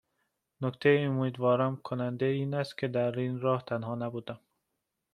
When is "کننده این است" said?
1.75-2.77